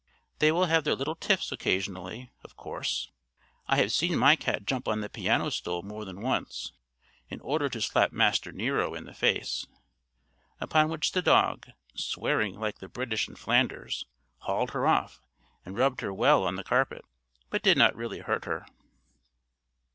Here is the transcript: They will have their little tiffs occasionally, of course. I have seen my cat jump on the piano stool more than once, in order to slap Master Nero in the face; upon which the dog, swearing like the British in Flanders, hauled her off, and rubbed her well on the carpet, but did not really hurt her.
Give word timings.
They 0.39 0.51
will 0.51 0.65
have 0.65 0.83
their 0.83 0.95
little 0.95 1.13
tiffs 1.13 1.51
occasionally, 1.51 2.31
of 2.43 2.57
course. 2.57 3.11
I 3.67 3.75
have 3.77 3.91
seen 3.91 4.17
my 4.17 4.35
cat 4.35 4.65
jump 4.65 4.87
on 4.87 5.01
the 5.01 5.09
piano 5.11 5.49
stool 5.51 5.83
more 5.83 6.05
than 6.05 6.21
once, 6.23 6.71
in 7.29 7.39
order 7.41 7.69
to 7.69 7.79
slap 7.79 8.11
Master 8.11 8.51
Nero 8.51 8.95
in 8.95 9.03
the 9.05 9.13
face; 9.13 9.67
upon 10.59 10.89
which 10.89 11.11
the 11.11 11.21
dog, 11.21 11.69
swearing 11.93 12.59
like 12.59 12.79
the 12.79 12.89
British 12.89 13.27
in 13.27 13.35
Flanders, 13.35 14.07
hauled 14.39 14.71
her 14.71 14.87
off, 14.87 15.21
and 15.67 15.77
rubbed 15.77 16.01
her 16.01 16.11
well 16.11 16.45
on 16.45 16.55
the 16.55 16.63
carpet, 16.63 17.05
but 17.51 17.61
did 17.61 17.77
not 17.77 17.95
really 17.95 18.21
hurt 18.21 18.45
her. 18.45 18.65